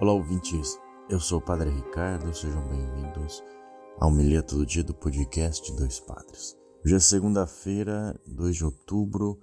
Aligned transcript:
Olá, 0.00 0.14
ouvintes. 0.14 0.80
Eu 1.10 1.20
sou 1.20 1.40
o 1.40 1.42
Padre 1.42 1.68
Ricardo, 1.68 2.34
sejam 2.34 2.66
bem-vindos 2.68 3.44
ao 3.98 4.08
Homilia 4.08 4.42
Todo 4.42 4.64
Dia 4.64 4.82
do 4.82 4.94
podcast 4.94 5.70
Dois 5.76 6.00
Padres. 6.00 6.56
Hoje 6.82 6.94
é 6.94 6.98
segunda-feira, 6.98 8.18
2 8.26 8.56
de 8.56 8.64
outubro, 8.64 9.38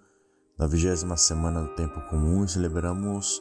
na 0.57 0.65
vigésima 0.65 1.15
semana 1.15 1.61
do 1.61 1.75
Tempo 1.75 2.01
Comum 2.09 2.43
e 2.43 2.47
celebramos 2.47 3.39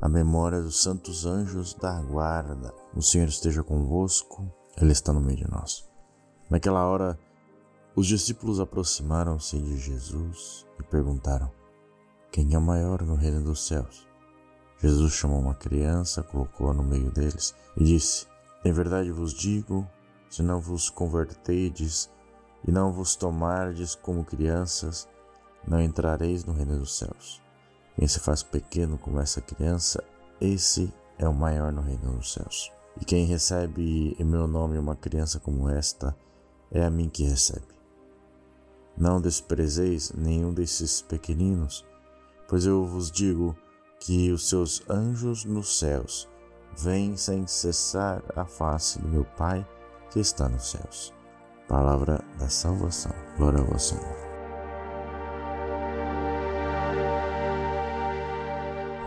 a 0.00 0.08
memória 0.08 0.62
dos 0.62 0.82
santos 0.82 1.26
anjos 1.26 1.74
da 1.74 2.00
guarda. 2.00 2.72
O 2.96 3.02
Senhor 3.02 3.28
esteja 3.28 3.62
convosco, 3.62 4.50
Ele 4.80 4.92
está 4.92 5.12
no 5.12 5.20
meio 5.20 5.36
de 5.36 5.50
nós. 5.50 5.86
Naquela 6.48 6.86
hora, 6.86 7.18
os 7.94 8.06
discípulos 8.06 8.58
aproximaram-se 8.58 9.60
de 9.60 9.76
Jesus 9.76 10.66
e 10.80 10.82
perguntaram: 10.82 11.52
Quem 12.30 12.54
é 12.54 12.58
o 12.58 12.62
maior 12.62 13.02
no 13.02 13.16
reino 13.16 13.44
dos 13.44 13.66
céus? 13.66 14.10
Jesus 14.82 15.12
chamou 15.12 15.38
uma 15.38 15.54
criança, 15.54 16.24
colocou-a 16.24 16.74
no 16.74 16.82
meio 16.82 17.08
deles 17.12 17.54
e 17.76 17.84
disse: 17.84 18.26
Em 18.64 18.72
verdade 18.72 19.12
vos 19.12 19.32
digo, 19.32 19.86
se 20.28 20.42
não 20.42 20.60
vos 20.60 20.90
converterdes 20.90 22.10
e 22.66 22.72
não 22.72 22.92
vos 22.92 23.14
tomardes 23.14 23.94
como 23.94 24.24
crianças, 24.24 25.08
não 25.66 25.80
entrareis 25.80 26.44
no 26.44 26.52
reino 26.52 26.76
dos 26.78 26.98
céus. 26.98 27.40
Quem 27.94 28.08
se 28.08 28.18
faz 28.18 28.42
pequeno 28.42 28.98
como 28.98 29.20
essa 29.20 29.40
criança, 29.40 30.02
esse 30.40 30.92
é 31.16 31.28
o 31.28 31.34
maior 31.34 31.70
no 31.70 31.80
reino 31.80 32.16
dos 32.16 32.32
céus. 32.32 32.72
E 33.00 33.04
quem 33.04 33.24
recebe 33.24 34.16
em 34.18 34.24
meu 34.24 34.48
nome 34.48 34.78
uma 34.78 34.96
criança 34.96 35.38
como 35.38 35.68
esta, 35.68 36.16
é 36.72 36.84
a 36.84 36.90
mim 36.90 37.08
que 37.08 37.22
recebe. 37.22 37.66
Não 38.96 39.20
desprezeis 39.20 40.10
nenhum 40.12 40.52
desses 40.52 41.02
pequeninos, 41.02 41.86
pois 42.48 42.66
eu 42.66 42.84
vos 42.84 43.10
digo 43.10 43.56
que 44.04 44.32
os 44.32 44.48
seus 44.48 44.82
anjos 44.90 45.44
nos 45.44 45.78
céus 45.78 46.28
vêm 46.76 47.16
sem 47.16 47.46
cessar 47.46 48.20
a 48.34 48.44
face 48.44 48.98
do 48.98 49.08
meu 49.08 49.24
Pai 49.36 49.66
que 50.10 50.18
está 50.18 50.48
nos 50.48 50.70
céus. 50.70 51.14
Palavra 51.68 52.20
da 52.36 52.48
salvação. 52.48 53.12
Glória 53.36 53.60
a 53.60 53.62
vós, 53.62 53.82
Senhor. 53.84 54.31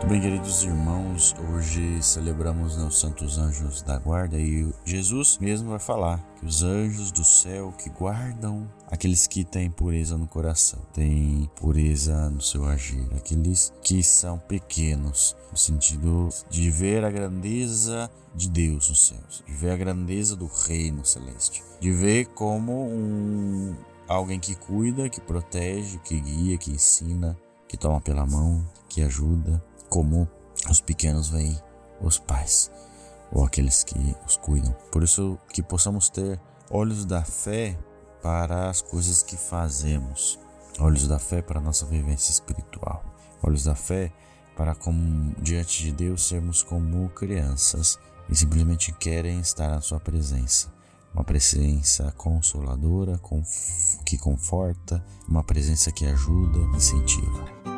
Muito 0.06 0.20
bem, 0.20 0.30
queridos 0.30 0.62
irmãos, 0.62 1.34
hoje 1.50 2.00
celebramos 2.00 2.76
né, 2.76 2.84
os 2.84 3.00
santos 3.00 3.38
anjos 3.38 3.82
da 3.82 3.98
guarda 3.98 4.38
e 4.38 4.72
Jesus 4.84 5.36
mesmo 5.40 5.70
vai 5.70 5.80
falar 5.80 6.24
que 6.38 6.46
os 6.46 6.62
anjos 6.62 7.10
do 7.10 7.24
céu 7.24 7.74
que 7.76 7.90
guardam 7.90 8.70
aqueles 8.86 9.26
que 9.26 9.44
têm 9.44 9.68
pureza 9.68 10.16
no 10.16 10.28
coração, 10.28 10.78
têm 10.94 11.50
pureza 11.56 12.30
no 12.30 12.40
seu 12.40 12.66
agir, 12.66 13.04
aqueles 13.16 13.72
que 13.82 14.00
são 14.00 14.38
pequenos, 14.38 15.36
no 15.50 15.58
sentido 15.58 16.28
de 16.48 16.70
ver 16.70 17.04
a 17.04 17.10
grandeza 17.10 18.08
de 18.32 18.48
Deus 18.48 18.88
nos 18.88 19.08
céus, 19.08 19.42
de 19.44 19.54
ver 19.54 19.72
a 19.72 19.76
grandeza 19.76 20.36
do 20.36 20.46
reino 20.46 21.04
celeste, 21.04 21.64
de 21.80 21.90
ver 21.90 22.26
como 22.26 22.86
um 22.88 23.74
alguém 24.06 24.38
que 24.38 24.54
cuida, 24.54 25.08
que 25.08 25.20
protege, 25.20 25.98
que 25.98 26.20
guia, 26.20 26.56
que 26.56 26.70
ensina, 26.70 27.36
que 27.66 27.76
toma 27.76 28.00
pela 28.00 28.24
mão, 28.24 28.64
que 28.88 29.02
ajuda 29.02 29.60
como 29.88 30.28
os 30.68 30.80
pequenos 30.80 31.28
veem 31.28 31.60
os 32.00 32.18
pais 32.18 32.70
ou 33.32 33.44
aqueles 33.44 33.84
que 33.84 34.16
os 34.26 34.36
cuidam. 34.36 34.74
Por 34.90 35.02
isso 35.02 35.38
que 35.52 35.62
possamos 35.62 36.08
ter 36.08 36.40
olhos 36.70 37.04
da 37.04 37.22
fé 37.22 37.78
para 38.22 38.68
as 38.68 38.80
coisas 38.80 39.22
que 39.22 39.36
fazemos, 39.36 40.38
olhos 40.78 41.06
da 41.06 41.18
fé 41.18 41.42
para 41.42 41.58
a 41.58 41.62
nossa 41.62 41.86
vivência 41.86 42.30
espiritual, 42.30 43.04
olhos 43.42 43.64
da 43.64 43.74
fé 43.74 44.12
para 44.56 44.74
como 44.74 45.34
diante 45.40 45.84
de 45.84 45.92
Deus 45.92 46.26
sermos 46.26 46.62
como 46.62 47.08
crianças 47.10 47.98
e 48.28 48.34
simplesmente 48.34 48.92
querem 48.92 49.38
estar 49.40 49.68
na 49.68 49.80
sua 49.80 50.00
presença. 50.00 50.74
Uma 51.14 51.24
presença 51.24 52.12
consoladora, 52.12 53.18
que 54.04 54.18
conforta, 54.18 55.02
uma 55.26 55.42
presença 55.42 55.90
que 55.90 56.04
ajuda, 56.04 56.58
incentiva. 56.76 57.75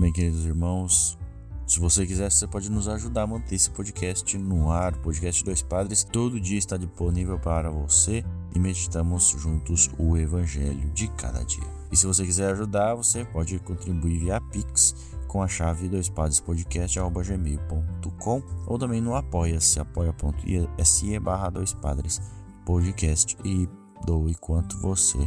Também, 0.00 0.14
queridos 0.14 0.46
irmãos, 0.46 1.18
se 1.66 1.78
você 1.78 2.06
quiser, 2.06 2.32
você 2.32 2.46
pode 2.46 2.70
nos 2.70 2.88
ajudar 2.88 3.24
a 3.24 3.26
manter 3.26 3.56
esse 3.56 3.68
podcast 3.68 4.38
no 4.38 4.72
ar. 4.72 4.96
Podcast 4.96 5.44
Dois 5.44 5.60
Padres 5.60 6.04
todo 6.04 6.40
dia 6.40 6.56
está 6.56 6.78
disponível 6.78 7.38
para 7.38 7.70
você 7.70 8.24
e 8.54 8.58
meditamos 8.58 9.36
juntos 9.38 9.90
o 9.98 10.16
Evangelho 10.16 10.88
de 10.94 11.06
cada 11.08 11.44
dia. 11.44 11.66
E 11.92 11.96
se 11.98 12.06
você 12.06 12.24
quiser 12.24 12.50
ajudar, 12.52 12.94
você 12.94 13.26
pode 13.26 13.58
contribuir 13.58 14.20
via 14.20 14.40
Pix 14.40 14.94
com 15.28 15.42
a 15.42 15.48
chave 15.48 15.86
doispadrespodcast.gmail.com 15.86 18.42
ou 18.66 18.78
também 18.78 19.02
no 19.02 19.14
apoia-se, 19.14 19.80
apoia.se 19.80 21.18
barra 21.18 21.50
dois 21.50 21.74
padres 21.74 22.22
podcast 22.64 23.36
e 23.44 23.68
doe 24.06 24.34
quanto 24.36 24.78
você 24.78 25.18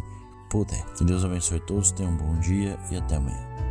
puder. 0.50 0.84
Que 0.96 1.06
Deus 1.06 1.24
abençoe 1.24 1.60
todos, 1.60 1.92
tenham 1.92 2.14
um 2.14 2.18
bom 2.18 2.40
dia 2.40 2.76
e 2.90 2.98
até 2.98 3.18
amanhã. 3.18 3.63